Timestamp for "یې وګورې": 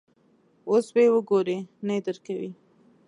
1.05-1.57